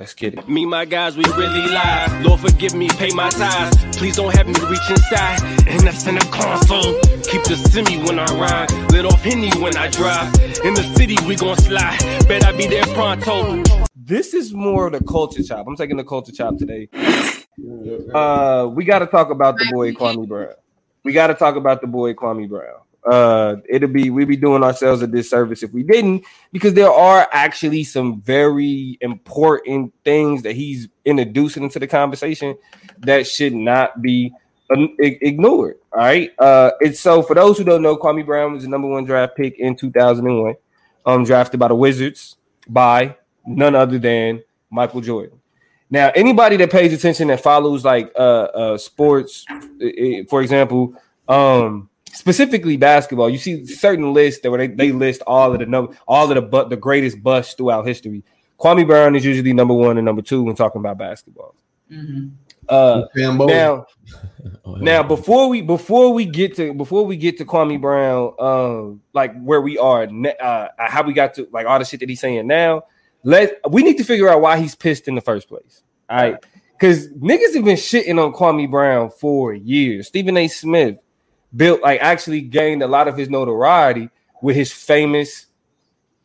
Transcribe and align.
Let's 0.00 0.14
get 0.14 0.32
it. 0.32 0.48
Me, 0.48 0.64
my 0.64 0.86
guys, 0.86 1.14
we 1.14 1.24
really 1.36 1.60
live. 1.68 2.24
Lord, 2.24 2.40
forgive 2.40 2.74
me, 2.74 2.88
pay 2.88 3.10
my 3.10 3.28
tithes. 3.28 3.98
Please 3.98 4.16
don't 4.16 4.34
have 4.34 4.46
me 4.46 4.54
reach 4.70 4.88
inside. 4.88 5.42
And 5.68 5.80
that's 5.86 6.06
in 6.06 6.14
the 6.14 6.26
console. 6.32 6.98
Keep 7.24 7.44
the 7.44 7.56
semi 7.68 8.02
when 8.04 8.18
I 8.18 8.24
ride. 8.34 8.72
Let 8.92 9.04
off 9.04 9.20
Henny 9.20 9.50
when 9.60 9.76
I 9.76 9.88
drive. 9.90 10.34
In 10.64 10.72
the 10.72 10.90
city, 10.96 11.18
we 11.28 11.36
gon' 11.36 11.58
slide. 11.58 11.98
Bet 12.26 12.46
I 12.46 12.52
be 12.52 12.66
there 12.66 12.86
pronto. 12.94 13.62
This 13.94 14.32
is 14.32 14.54
more 14.54 14.86
of 14.86 14.94
the 14.94 15.04
culture 15.04 15.42
chop. 15.42 15.66
I'm 15.66 15.76
taking 15.76 15.98
the 15.98 16.04
culture 16.04 16.32
chop 16.32 16.56
today. 16.56 16.88
Uh, 18.14 18.70
we 18.72 18.86
got 18.86 19.00
to 19.00 19.06
talk 19.06 19.28
about 19.28 19.58
the 19.58 19.68
boy 19.70 19.92
Kwame 19.92 20.26
Brown. 20.26 20.54
We 21.04 21.12
got 21.12 21.26
to 21.26 21.34
talk 21.34 21.56
about 21.56 21.82
the 21.82 21.86
boy 21.86 22.14
Kwame 22.14 22.48
Brown 22.48 22.80
uh 23.06 23.56
it'll 23.68 23.88
be 23.88 24.10
we'd 24.10 24.28
be 24.28 24.36
doing 24.36 24.62
ourselves 24.62 25.00
a 25.02 25.06
disservice 25.06 25.62
if 25.62 25.72
we 25.72 25.82
didn't 25.82 26.24
because 26.52 26.74
there 26.74 26.90
are 26.90 27.26
actually 27.32 27.82
some 27.82 28.20
very 28.20 28.98
important 29.00 29.92
things 30.04 30.42
that 30.42 30.54
he's 30.54 30.88
introducing 31.04 31.62
into 31.62 31.78
the 31.78 31.86
conversation 31.86 32.56
that 32.98 33.26
should 33.26 33.54
not 33.54 34.02
be 34.02 34.32
ignored 34.68 35.76
all 35.92 36.00
right? 36.00 36.30
Uh 36.38 36.70
it's 36.80 37.00
so 37.00 37.22
for 37.22 37.34
those 37.34 37.58
who 37.58 37.64
don't 37.64 37.82
know 37.82 37.96
kwame 37.96 38.24
brown 38.24 38.52
was 38.52 38.64
the 38.64 38.68
number 38.68 38.86
one 38.88 39.04
draft 39.04 39.34
pick 39.36 39.58
in 39.58 39.74
2001 39.74 40.54
um 41.06 41.24
drafted 41.24 41.58
by 41.58 41.68
the 41.68 41.74
wizards 41.74 42.36
by 42.68 43.16
none 43.46 43.74
other 43.74 43.98
than 43.98 44.42
michael 44.70 45.00
jordan. 45.00 45.38
Now 45.88 46.12
anybody 46.14 46.56
that 46.58 46.70
pays 46.70 46.92
attention 46.92 47.28
that 47.28 47.40
follows 47.40 47.84
like 47.84 48.12
uh 48.14 48.42
uh 48.54 48.78
sports 48.78 49.44
for 50.28 50.42
example 50.42 50.94
um 51.26 51.89
specifically 52.12 52.76
basketball, 52.76 53.30
you 53.30 53.38
see 53.38 53.64
certain 53.66 54.12
lists 54.12 54.40
that 54.42 54.50
where 54.50 54.66
they, 54.66 54.74
they 54.74 54.92
list 54.92 55.22
all 55.26 55.52
of 55.52 55.58
the 55.58 55.66
number, 55.66 55.96
all 56.06 56.28
of 56.28 56.34
the 56.34 56.42
but 56.42 56.70
the 56.70 56.76
greatest 56.76 57.22
busts 57.22 57.54
throughout 57.54 57.86
history. 57.86 58.22
Kwame 58.58 58.86
Brown 58.86 59.16
is 59.16 59.24
usually 59.24 59.52
number 59.52 59.74
one 59.74 59.96
and 59.96 60.04
number 60.04 60.22
two 60.22 60.42
when 60.42 60.54
talking 60.54 60.80
about 60.80 60.98
basketball. 60.98 61.54
Mm-hmm. 61.90 62.28
Uh, 62.68 63.04
now, 63.16 63.86
oh, 64.64 64.74
now 64.74 65.02
before 65.02 65.48
we 65.48 65.60
before 65.60 66.12
we 66.12 66.24
get 66.24 66.54
to 66.56 66.72
before 66.74 67.04
we 67.04 67.16
get 67.16 67.38
to 67.38 67.44
Kwame 67.44 67.80
Brown, 67.80 68.34
uh, 68.38 68.96
like 69.12 69.40
where 69.42 69.60
we 69.60 69.78
are, 69.78 70.04
uh, 70.04 70.68
how 70.78 71.02
we 71.02 71.12
got 71.12 71.34
to 71.34 71.48
like 71.52 71.66
all 71.66 71.78
the 71.78 71.84
shit 71.84 72.00
that 72.00 72.08
he's 72.08 72.20
saying 72.20 72.46
now. 72.46 72.84
Let 73.22 73.60
we 73.70 73.82
need 73.82 73.98
to 73.98 74.04
figure 74.04 74.28
out 74.28 74.40
why 74.40 74.58
he's 74.58 74.74
pissed 74.74 75.08
in 75.08 75.14
the 75.14 75.20
first 75.20 75.48
place. 75.48 75.82
All 76.08 76.16
right, 76.16 76.36
because 76.78 77.08
niggas 77.08 77.54
have 77.54 77.64
been 77.64 77.76
shitting 77.76 78.24
on 78.24 78.32
Kwame 78.32 78.70
Brown 78.70 79.10
for 79.10 79.52
years. 79.52 80.06
Stephen 80.06 80.36
A. 80.36 80.48
Smith 80.48 80.96
built 81.54 81.82
like 81.82 82.00
actually 82.00 82.40
gained 82.40 82.82
a 82.82 82.86
lot 82.86 83.08
of 83.08 83.16
his 83.16 83.28
notoriety 83.28 84.08
with 84.42 84.56
his 84.56 84.72
famous 84.72 85.46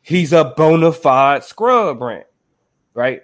he's 0.06 0.34
a 0.34 0.46
bona 0.46 0.92
fide 0.92 1.44
scrub 1.44 2.00
brand, 2.00 2.26
right? 2.94 3.24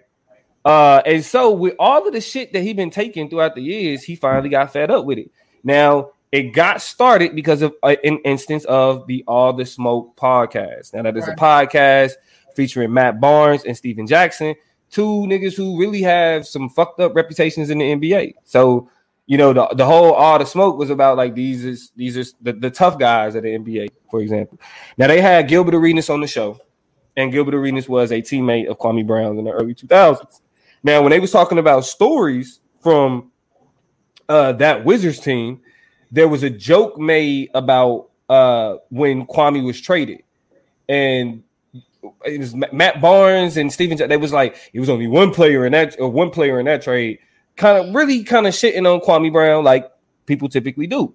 Uh, 0.66 1.02
and 1.05 1.23
so 1.23 1.52
with 1.52 1.75
all 1.79 2.05
of 2.05 2.13
the 2.13 2.22
shit 2.22 2.53
that 2.53 2.61
he 2.61 2.73
been 2.73 2.89
taking 2.89 3.29
throughout 3.29 3.55
the 3.55 3.61
years, 3.61 4.03
he 4.03 4.16
finally 4.16 4.49
got 4.49 4.73
fed 4.73 4.91
up 4.91 5.05
with 5.05 5.17
it. 5.17 5.31
Now 5.63 6.11
it 6.31 6.53
got 6.53 6.81
started 6.81 7.35
because 7.35 7.61
of 7.61 7.73
uh, 7.83 7.95
an 8.03 8.19
instance 8.19 8.66
of 8.66 9.05
the 9.07 9.23
All 9.27 9.53
the 9.53 9.66
Smoke 9.66 10.16
podcast. 10.16 10.94
Now 10.94 11.03
that 11.03 11.17
is 11.17 11.27
a 11.27 11.35
podcast 11.35 12.13
featuring 12.55 12.94
Matt 12.94 13.19
Barnes 13.19 13.63
and 13.63 13.77
Stephen 13.77 14.07
Jackson, 14.07 14.55
two 14.89 15.25
niggas 15.27 15.55
who 15.55 15.79
really 15.79 16.02
have 16.02 16.47
some 16.47 16.69
fucked 16.69 16.99
up 16.99 17.16
reputations 17.16 17.69
in 17.69 17.77
the 17.77 17.91
NBA. 17.94 18.33
So 18.44 18.89
you 19.32 19.38
know, 19.38 19.54
the, 19.54 19.66
the 19.76 19.86
whole 19.86 20.12
all 20.12 20.38
the 20.38 20.46
smoke 20.46 20.78
was 20.78 20.90
about 20.90 21.16
like 21.16 21.34
these 21.34 21.64
is 21.64 21.94
these 21.96 22.18
are 22.18 22.26
the, 22.42 22.52
the 22.52 22.70
tough 22.70 23.00
guys 23.00 23.34
at 23.34 23.44
the 23.44 23.58
NBA, 23.58 23.88
for 24.10 24.20
example. 24.20 24.60
Now 24.98 25.08
they 25.08 25.22
had 25.22 25.48
Gilbert 25.48 25.74
Arenas 25.74 26.10
on 26.10 26.20
the 26.20 26.28
show, 26.28 26.60
and 27.16 27.32
Gilbert 27.32 27.56
Arenas 27.56 27.88
was 27.88 28.12
a 28.12 28.22
teammate 28.22 28.68
of 28.68 28.78
Kwame 28.78 29.08
Brown 29.08 29.38
in 29.38 29.46
the 29.46 29.52
early 29.52 29.74
2000s. 29.74 30.42
Now, 30.84 31.02
when 31.02 31.12
they 31.12 31.20
was 31.22 31.32
talking 31.32 31.59
about 31.59 31.86
stories 31.86 32.59
from 32.82 33.32
uh, 34.28 34.52
that 34.52 34.84
Wizards 34.84 35.22
team, 35.22 35.62
there 36.12 36.28
was 36.28 36.44
a 36.44 36.50
joke 36.50 36.98
made 36.98 37.52
about 37.54 38.09
uh, 38.28 38.80
when 38.90 39.25
Kwame 39.28 39.64
was 39.64 39.80
traded, 39.80 40.24
and 40.90 41.41
it 42.25 42.38
was 42.38 42.53
Matt 42.53 43.00
Barnes 43.00 43.56
and 43.56 43.72
Stephen. 43.72 43.97
They 44.09 44.18
was 44.18 44.34
like 44.34 44.58
it 44.74 44.81
was 44.81 44.90
only 44.90 45.08
one 45.08 45.34
player 45.34 45.66
in 45.66 45.72
that 45.72 45.97
or 46.02 46.12
one 46.12 46.31
player 46.31 46.59
in 46.59 46.66
that 46.66 46.81
trade 46.81 47.20
kind 47.61 47.77
of 47.77 47.94
really 47.94 48.23
kind 48.23 48.47
of 48.47 48.53
shitting 48.55 48.91
on 48.91 48.99
Kwame 49.01 49.31
Brown 49.31 49.63
like 49.63 49.89
people 50.25 50.49
typically 50.49 50.88
do. 50.88 51.13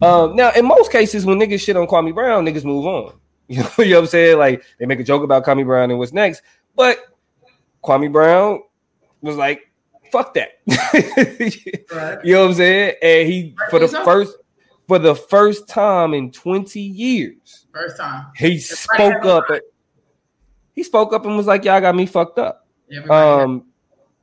Um, 0.00 0.36
now, 0.36 0.52
in 0.52 0.64
most 0.64 0.92
cases, 0.92 1.26
when 1.26 1.38
niggas 1.38 1.60
shit 1.60 1.76
on 1.76 1.88
Kwame 1.88 2.14
Brown, 2.14 2.46
niggas 2.46 2.64
move 2.64 2.86
on. 2.86 3.14
You 3.50 3.64
know, 3.64 3.70
you 3.78 3.86
know 3.86 3.96
what 3.96 4.02
I'm 4.02 4.06
saying? 4.06 4.38
Like 4.38 4.62
they 4.78 4.86
make 4.86 5.00
a 5.00 5.02
joke 5.02 5.24
about 5.24 5.44
Kwame 5.44 5.64
Brown 5.64 5.90
and 5.90 5.98
what's 5.98 6.12
next, 6.12 6.42
but 6.76 7.00
Kwame 7.82 8.12
Brown 8.12 8.62
was 9.22 9.34
like, 9.34 9.72
"Fuck 10.12 10.34
that." 10.34 10.60
right. 11.92 12.24
You 12.24 12.34
know 12.34 12.42
what 12.42 12.50
I'm 12.50 12.54
saying? 12.54 12.94
And 13.02 13.28
he 13.28 13.56
for 13.68 13.80
the 13.80 13.88
first 13.88 14.36
for 14.86 15.00
the 15.00 15.16
first 15.16 15.68
time 15.68 16.14
in 16.14 16.30
20 16.30 16.78
years, 16.78 17.66
first 17.74 17.96
time 17.96 18.26
he 18.36 18.60
spoke 18.60 19.24
up. 19.24 19.46
he 20.72 20.84
spoke 20.84 21.12
up 21.12 21.26
and 21.26 21.36
was 21.36 21.48
like, 21.48 21.64
"Y'all 21.64 21.80
got 21.80 21.96
me 21.96 22.06
fucked 22.06 22.38
up." 22.38 22.68
um, 23.10 23.64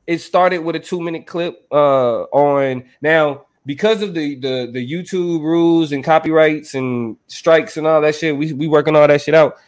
it 0.08 0.22
started 0.22 0.58
with 0.60 0.74
a 0.74 0.80
two 0.80 1.00
minute 1.02 1.26
clip 1.26 1.66
uh, 1.70 2.22
on 2.22 2.82
now 3.02 3.44
because 3.66 4.00
of 4.00 4.14
the, 4.14 4.36
the 4.36 4.70
the 4.72 4.90
YouTube 4.90 5.42
rules 5.42 5.92
and 5.92 6.02
copyrights 6.02 6.74
and 6.74 7.18
strikes 7.26 7.76
and 7.76 7.86
all 7.86 8.00
that 8.00 8.14
shit. 8.14 8.34
We 8.34 8.54
we 8.54 8.66
working 8.66 8.96
all 8.96 9.06
that 9.06 9.20
shit 9.20 9.34
out. 9.34 9.58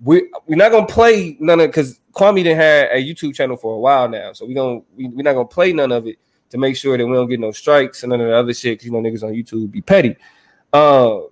We 0.00 0.30
we're 0.46 0.54
not 0.54 0.70
gonna 0.70 0.86
play 0.86 1.36
none 1.40 1.58
of 1.58 1.66
because 1.66 1.98
Kwame 2.12 2.44
didn't 2.44 2.58
have 2.58 2.90
a 2.92 3.04
YouTube 3.04 3.34
channel 3.34 3.56
for 3.56 3.74
a 3.74 3.78
while 3.78 4.08
now, 4.08 4.32
so 4.32 4.46
we 4.46 4.54
gonna 4.54 4.80
we, 4.96 5.08
we're 5.08 5.24
not 5.24 5.32
gonna 5.32 5.48
play 5.48 5.72
none 5.72 5.90
of 5.90 6.06
it 6.06 6.16
to 6.50 6.58
make 6.58 6.76
sure 6.76 6.96
that 6.96 7.04
we 7.04 7.12
don't 7.12 7.28
get 7.28 7.40
no 7.40 7.50
strikes 7.50 8.04
and 8.04 8.10
none 8.10 8.20
of 8.20 8.28
the 8.28 8.36
other 8.36 8.54
shit. 8.54 8.78
Cause 8.78 8.86
you 8.86 8.92
know 8.92 9.00
niggas 9.00 9.24
on 9.24 9.32
YouTube 9.32 9.72
be 9.72 9.80
petty. 9.80 10.14
Uh, 10.72 11.22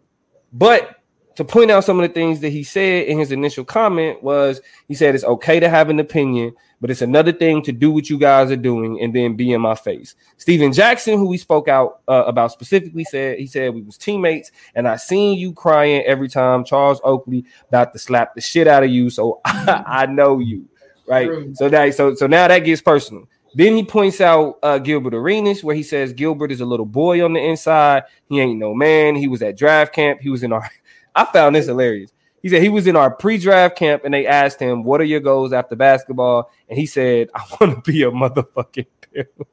but 0.53 0.96
to 1.37 1.45
point 1.45 1.71
out 1.71 1.85
some 1.85 2.01
of 2.01 2.09
the 2.09 2.13
things 2.13 2.41
that 2.41 2.49
he 2.49 2.65
said 2.65 3.07
in 3.07 3.19
his 3.19 3.31
initial 3.31 3.65
comment 3.65 4.23
was 4.23 4.61
he 4.89 4.95
said 4.95 5.15
it's 5.15 5.25
okay 5.25 5.61
to 5.61 5.69
have 5.69 5.91
an 5.91 6.01
opinion, 6.01 6.55
but 6.81 6.91
it's 6.91 7.03
another 7.03 7.33
thing 7.33 7.63
to 7.63 7.73
do 7.73 7.91
what 7.91 8.09
you 8.09 8.19
guys 8.19 8.51
are 8.51 8.57
doing 8.57 9.01
and 9.03 9.15
then 9.15 9.37
be 9.37 9.53
in 9.53 9.61
my 9.61 9.75
face. 9.75 10.15
Stephen 10.39 10.73
Jackson, 10.73 11.19
who 11.19 11.27
we 11.27 11.37
spoke 11.37 11.69
out 11.69 12.01
uh, 12.09 12.25
about 12.27 12.53
specifically, 12.53 13.05
said 13.05 13.39
he 13.39 13.47
said 13.47 13.75
we 13.75 13.83
was 13.83 13.99
teammates, 13.99 14.51
and 14.75 14.89
I 14.89 14.97
seen 14.97 15.39
you 15.39 15.53
crying 15.53 16.03
every 16.03 16.29
time 16.29 16.65
Charles 16.65 17.01
Oakley 17.05 17.45
about 17.69 17.93
to 17.93 17.99
slap 17.99 18.35
the 18.35 18.41
shit 18.41 18.67
out 18.67 18.83
of 18.83 18.91
you, 18.91 19.11
so 19.11 19.41
I, 19.45 19.85
I 19.87 20.07
know 20.07 20.39
you, 20.39 20.67
right? 21.07 21.31
So 21.53 21.69
that 21.69 21.95
so 21.95 22.15
so 22.15 22.27
now 22.27 22.49
that 22.49 22.61
gets 22.61 22.81
personal. 22.81 23.29
Then 23.55 23.75
he 23.75 23.85
points 23.85 24.21
out 24.21 24.59
uh, 24.63 24.77
Gilbert 24.77 25.15
Arenas, 25.15 25.65
where 25.65 25.75
he 25.75 25.83
says 25.83 26.13
Gilbert 26.13 26.53
is 26.53 26.61
a 26.61 26.67
little 26.67 26.85
boy 26.85 27.25
on 27.25 27.33
the 27.33 27.41
inside. 27.41 28.03
He 28.29 28.39
ain't 28.39 28.59
no 28.59 28.75
man. 28.75 29.17
He 29.17 29.29
was 29.29 29.41
at 29.41 29.57
draft 29.57 29.95
camp. 29.95 30.21
He 30.21 30.29
was 30.29 30.43
in 30.43 30.53
our 30.53 30.71
I 31.17 31.25
found 31.25 31.57
this 31.57 31.67
hilarious. 31.67 32.13
He 32.43 32.51
said 32.51 32.63
he 32.63 32.69
was 32.69 32.87
in 32.87 32.95
our 32.95 33.11
pre-draft 33.11 33.77
camp 33.77 34.03
and 34.05 34.15
they 34.15 34.27
asked 34.27 34.61
him, 34.61 34.85
"What 34.85 35.01
are 35.01 35.05
your 35.05 35.19
goals 35.19 35.53
after 35.53 35.75
basketball?" 35.75 36.51
And 36.69 36.79
he 36.79 36.87
said, 36.87 37.29
"I 37.35 37.43
want 37.61 37.85
to 37.85 37.91
be 37.91 38.05
a 38.05 38.11
motherfucking 38.11 38.87
pimp." 39.01 39.49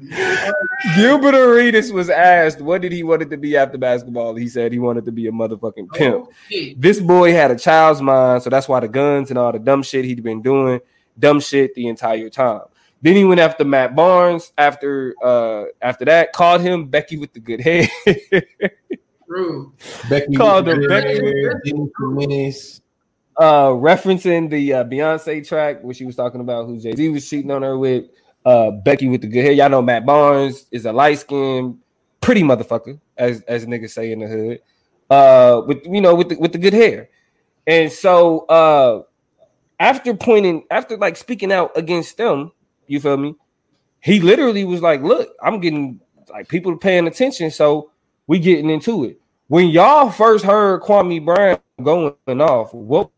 Gilbert 0.96 1.34
Arenas 1.34 1.90
was 1.92 2.10
asked, 2.10 2.60
"What 2.60 2.82
did 2.82 2.92
he 2.92 3.02
wanted 3.02 3.30
to 3.30 3.36
be 3.36 3.56
after 3.56 3.78
basketball?" 3.78 4.34
He 4.34 4.48
said 4.48 4.72
he 4.72 4.78
wanted 4.78 5.04
to 5.06 5.12
be 5.12 5.26
a 5.28 5.32
motherfucking 5.32 5.92
pimp. 5.94 6.26
Oh, 6.28 6.32
this 6.76 7.00
boy 7.00 7.32
had 7.32 7.50
a 7.50 7.56
child's 7.56 8.02
mind, 8.02 8.42
so 8.42 8.50
that's 8.50 8.68
why 8.68 8.80
the 8.80 8.88
guns 8.88 9.30
and 9.30 9.38
all 9.38 9.52
the 9.52 9.58
dumb 9.58 9.82
shit 9.82 10.04
he'd 10.04 10.22
been 10.22 10.42
doing, 10.42 10.80
dumb 11.18 11.40
shit 11.40 11.74
the 11.74 11.88
entire 11.88 12.28
time. 12.28 12.62
Then 13.00 13.14
he 13.16 13.24
went 13.24 13.40
after 13.40 13.64
Matt 13.64 13.94
Barnes. 13.94 14.52
After 14.58 15.14
uh 15.22 15.64
after 15.80 16.04
that, 16.04 16.32
called 16.32 16.60
him 16.60 16.86
Becky 16.86 17.16
with 17.16 17.32
the 17.32 17.40
good 17.40 17.60
head. 17.60 17.88
True. 19.28 19.72
Becky 20.08 20.34
called 20.34 20.66
her 20.66 20.88
Becky. 20.88 21.18
Uh, 23.40 23.68
referencing 23.68 24.50
the 24.50 24.72
uh, 24.72 24.84
Beyonce 24.84 25.46
track 25.46 25.84
where 25.84 25.94
she 25.94 26.04
was 26.04 26.16
talking 26.16 26.40
about 26.40 26.66
who 26.66 26.80
Jay 26.80 26.96
Z 26.96 27.08
was 27.10 27.28
cheating 27.28 27.50
on 27.50 27.62
her 27.62 27.78
with. 27.78 28.06
Uh, 28.44 28.70
Becky 28.70 29.08
with 29.08 29.20
the 29.20 29.26
good 29.26 29.44
hair. 29.44 29.52
Y'all 29.52 29.68
know 29.68 29.82
Matt 29.82 30.06
Barnes 30.06 30.66
is 30.70 30.86
a 30.86 30.92
light 30.92 31.18
skinned, 31.18 31.78
pretty 32.22 32.42
motherfucker, 32.42 32.98
as 33.18 33.42
as 33.42 33.66
niggas 33.66 33.90
say 33.90 34.10
in 34.10 34.20
the 34.20 34.26
hood. 34.26 34.60
Uh, 35.10 35.62
with 35.66 35.84
you 35.84 36.00
know 36.00 36.14
with 36.14 36.30
the, 36.30 36.36
with 36.36 36.52
the 36.52 36.58
good 36.58 36.72
hair, 36.72 37.10
and 37.66 37.92
so 37.92 38.46
uh, 38.46 39.02
after 39.78 40.14
pointing, 40.14 40.64
after 40.70 40.96
like 40.96 41.16
speaking 41.16 41.52
out 41.52 41.72
against 41.76 42.16
them, 42.16 42.52
you 42.86 43.00
feel 43.00 43.18
me? 43.18 43.34
He 44.00 44.20
literally 44.20 44.64
was 44.64 44.80
like, 44.80 45.02
"Look, 45.02 45.28
I'm 45.42 45.60
getting 45.60 46.00
like 46.30 46.48
people 46.48 46.74
paying 46.78 47.06
attention, 47.06 47.50
so 47.50 47.90
we 48.28 48.38
getting 48.38 48.70
into 48.70 49.04
it. 49.04 49.20
When 49.48 49.70
y'all 49.70 50.10
first 50.10 50.44
heard 50.44 50.82
Kwame 50.82 51.24
Brown 51.24 51.58
going 51.82 52.14
off, 52.40 52.74
what? 52.74 53.10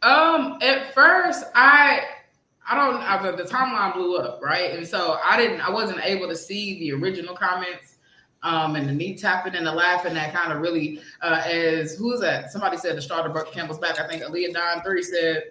Um, 0.00 0.58
at 0.62 0.94
first, 0.94 1.44
I 1.52 2.02
I 2.68 2.76
don't 2.76 3.02
I, 3.02 3.30
the 3.32 3.42
timeline 3.42 3.94
blew 3.94 4.16
up, 4.16 4.40
right? 4.42 4.76
And 4.76 4.86
so 4.86 5.18
I 5.24 5.36
didn't 5.36 5.60
I 5.60 5.70
wasn't 5.70 6.00
able 6.04 6.28
to 6.28 6.36
see 6.36 6.78
the 6.78 6.92
original 6.92 7.34
comments 7.34 7.96
um 8.44 8.76
and 8.76 8.88
the 8.88 8.92
knee 8.92 9.16
tapping 9.16 9.56
and 9.56 9.66
the 9.66 9.72
laughing 9.72 10.14
that 10.14 10.32
kind 10.32 10.52
of 10.52 10.60
really 10.60 11.00
uh 11.20 11.42
as 11.44 11.96
who's 11.96 12.20
that? 12.20 12.52
Somebody 12.52 12.76
said 12.76 12.96
the 12.96 13.02
starter 13.02 13.28
Buck 13.28 13.50
Campbell's 13.50 13.80
back. 13.80 13.98
I 14.00 14.06
think 14.06 14.22
Aaliyah 14.22 14.54
Don 14.54 14.82
3 14.82 15.02
said 15.02 15.42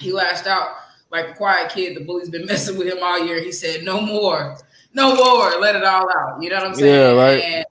he 0.00 0.12
lashed 0.12 0.48
out 0.48 0.70
like 1.12 1.28
a 1.28 1.34
quiet 1.34 1.70
kid. 1.70 1.96
The 1.96 2.04
bully's 2.04 2.30
been 2.30 2.46
messing 2.46 2.76
with 2.76 2.88
him 2.88 2.98
all 3.00 3.24
year. 3.24 3.40
He 3.40 3.52
said, 3.52 3.84
"No 3.84 4.00
more, 4.00 4.58
no 4.94 5.14
more. 5.14 5.60
Let 5.60 5.76
it 5.76 5.84
all 5.84 6.08
out." 6.10 6.42
You 6.42 6.50
know 6.50 6.56
what 6.56 6.66
I'm 6.68 6.74
saying? 6.74 6.94
Yeah, 6.94 7.22
right. 7.22 7.40
And, 7.42 7.64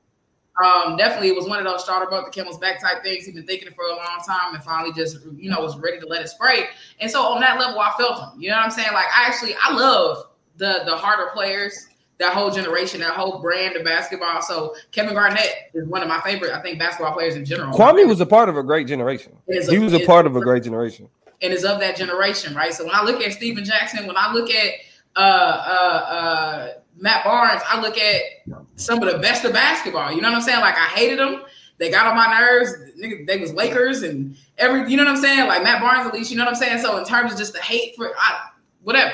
um, 0.63 0.97
definitely, 0.97 1.27
it 1.29 1.35
was 1.35 1.47
one 1.47 1.59
of 1.59 1.65
those 1.65 1.83
starter 1.83 2.07
about 2.07 2.25
the 2.25 2.31
camel's 2.31 2.57
back 2.57 2.81
type 2.81 3.03
things. 3.03 3.25
He'd 3.25 3.35
been 3.35 3.45
thinking 3.45 3.67
it 3.67 3.75
for 3.75 3.85
a 3.85 3.95
long 3.95 4.23
time, 4.25 4.55
and 4.55 4.63
finally, 4.63 4.91
just 4.93 5.17
you 5.35 5.51
know, 5.51 5.61
was 5.61 5.77
ready 5.77 5.99
to 5.99 6.07
let 6.07 6.21
it 6.21 6.29
spray. 6.29 6.65
And 6.99 7.11
so, 7.11 7.21
on 7.21 7.39
that 7.41 7.59
level, 7.59 7.79
I 7.79 7.93
felt 7.97 8.19
him. 8.19 8.41
You 8.41 8.49
know 8.49 8.55
what 8.57 8.65
I'm 8.65 8.71
saying? 8.71 8.91
Like, 8.91 9.05
I 9.15 9.27
actually, 9.27 9.55
I 9.61 9.73
love 9.73 10.25
the 10.57 10.81
the 10.85 10.95
harder 10.97 11.29
players, 11.31 11.87
that 12.17 12.33
whole 12.33 12.49
generation, 12.49 13.01
that 13.01 13.11
whole 13.13 13.39
brand 13.39 13.75
of 13.75 13.83
basketball. 13.83 14.41
So, 14.41 14.73
Kevin 14.91 15.13
Garnett 15.13 15.69
is 15.75 15.87
one 15.87 16.01
of 16.01 16.07
my 16.07 16.19
favorite, 16.21 16.51
I 16.53 16.61
think, 16.63 16.79
basketball 16.79 17.13
players 17.13 17.35
in 17.35 17.45
general. 17.45 17.77
Kwame 17.77 18.07
was 18.07 18.19
a 18.19 18.25
part 18.25 18.49
of 18.49 18.57
a 18.57 18.63
great 18.63 18.87
generation. 18.87 19.37
Is 19.47 19.69
He 19.69 19.77
was 19.77 19.93
a 19.93 20.03
part 20.07 20.25
of 20.25 20.35
a 20.35 20.41
great 20.41 20.63
generation. 20.63 21.07
and 21.43 21.53
is 21.53 21.63
of 21.65 21.79
that 21.81 21.95
generation, 21.95 22.55
right? 22.55 22.73
So 22.73 22.83
when 22.83 22.95
I 22.95 23.03
look 23.03 23.21
at 23.21 23.31
Stephen 23.31 23.63
Jackson, 23.63 24.07
when 24.07 24.17
I 24.17 24.33
look 24.33 24.49
at 24.49 24.73
uh, 25.15 25.19
uh, 25.19 25.23
uh, 26.09 26.73
Matt 26.99 27.23
Barnes, 27.23 27.61
I 27.67 27.79
look 27.81 27.97
at 27.97 28.21
some 28.75 29.01
of 29.01 29.11
the 29.11 29.19
best 29.19 29.45
of 29.45 29.53
basketball. 29.53 30.11
You 30.11 30.21
know 30.21 30.29
what 30.29 30.37
I'm 30.37 30.41
saying? 30.41 30.59
Like 30.59 30.75
I 30.75 30.87
hated 30.87 31.19
them. 31.19 31.43
They 31.77 31.91
got 31.91 32.07
on 32.07 32.15
my 32.15 32.39
nerves. 32.39 32.73
They 33.27 33.37
was 33.37 33.53
Lakers 33.53 34.01
and 34.01 34.35
every. 34.57 34.89
You 34.89 34.97
know 34.97 35.03
what 35.03 35.11
I'm 35.11 35.21
saying? 35.21 35.47
Like 35.47 35.63
Matt 35.63 35.81
Barnes, 35.81 36.07
at 36.07 36.13
least. 36.13 36.31
You 36.31 36.37
know 36.37 36.45
what 36.45 36.53
I'm 36.53 36.59
saying? 36.59 36.81
So 36.81 36.97
in 36.97 37.05
terms 37.05 37.31
of 37.31 37.37
just 37.37 37.53
the 37.53 37.61
hate 37.61 37.95
for 37.95 38.11
I, 38.17 38.49
whatever. 38.83 39.13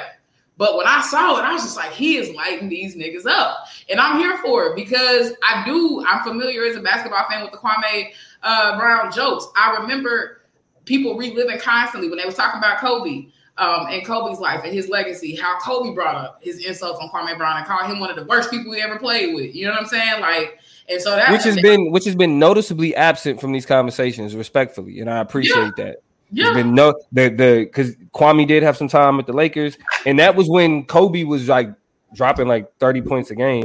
But 0.55 0.77
when 0.77 0.85
I 0.85 1.01
saw 1.01 1.39
it, 1.39 1.43
I 1.43 1.51
was 1.51 1.63
just 1.63 1.75
like, 1.75 1.91
he 1.91 2.17
is 2.17 2.33
lighting 2.35 2.69
these 2.69 2.95
niggas 2.95 3.25
up. 3.25 3.65
And 3.89 3.99
I'm 3.99 4.19
here 4.19 4.37
for 4.37 4.67
it 4.67 4.75
because 4.75 5.33
I 5.43 5.65
do, 5.65 6.05
I'm 6.07 6.23
familiar 6.23 6.63
as 6.65 6.75
a 6.75 6.79
basketball 6.79 7.25
fan 7.27 7.41
with 7.41 7.51
the 7.51 7.57
Kwame 7.57 8.11
uh, 8.43 8.77
Brown 8.77 9.11
jokes. 9.11 9.47
I 9.55 9.75
remember 9.81 10.41
people 10.85 11.17
reliving 11.17 11.59
constantly 11.59 12.07
when 12.07 12.19
they 12.19 12.25
was 12.25 12.35
talking 12.35 12.59
about 12.59 12.77
Kobe 12.77 13.27
um, 13.57 13.87
and 13.89 14.05
Kobe's 14.05 14.39
life 14.39 14.61
and 14.63 14.73
his 14.73 14.89
legacy, 14.89 15.35
how 15.35 15.59
Kobe 15.59 15.93
brought 15.93 16.15
up 16.15 16.39
his 16.41 16.65
insults 16.65 16.99
on 16.99 17.09
Kwame 17.09 17.37
Brown 17.37 17.57
and 17.57 17.65
called 17.65 17.89
him 17.89 17.99
one 17.99 18.09
of 18.09 18.15
the 18.15 18.25
worst 18.25 18.49
people 18.49 18.73
he 18.73 18.81
ever 18.81 18.97
played 18.97 19.35
with. 19.35 19.53
You 19.53 19.67
know 19.67 19.73
what 19.73 19.81
I'm 19.81 19.87
saying? 19.87 20.21
Like, 20.21 20.59
and 20.89 21.01
so 21.01 21.15
that 21.15 21.31
Which 21.31 21.43
has 21.43 21.55
been 21.57 21.91
which 21.91 22.05
has 22.05 22.15
been 22.15 22.39
noticeably 22.39 22.95
absent 22.95 23.39
from 23.39 23.51
these 23.51 23.65
conversations, 23.65 24.35
respectfully, 24.35 24.99
and 24.99 25.09
I 25.09 25.19
appreciate 25.19 25.75
that. 25.77 25.97
yeah, 26.31 26.45
There's 26.45 26.55
been 26.57 26.73
no 26.73 26.93
the 27.11 27.29
the 27.29 27.65
because 27.65 27.95
Kwame 28.13 28.47
did 28.47 28.63
have 28.63 28.75
some 28.75 28.87
time 28.87 29.19
at 29.19 29.27
the 29.27 29.33
Lakers, 29.33 29.77
and 30.05 30.19
that 30.19 30.35
was 30.35 30.49
when 30.49 30.85
Kobe 30.85 31.23
was 31.23 31.47
like 31.47 31.69
dropping 32.13 32.47
like 32.47 32.75
30 32.77 33.01
points 33.03 33.31
a 33.31 33.35
game. 33.35 33.61